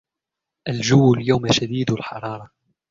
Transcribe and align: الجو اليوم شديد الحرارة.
الجو 0.69 1.13
اليوم 1.13 1.51
شديد 1.51 1.91
الحرارة. 1.91 2.49